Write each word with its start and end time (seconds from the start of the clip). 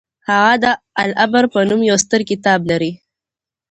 هغه 0.29 0.53
د 0.63 0.65
العبر 1.03 1.43
په 1.53 1.59
نوم 1.69 1.81
يو 1.89 1.97
ستر 2.03 2.21
کتاب 2.29 2.59
لري. 2.71 2.91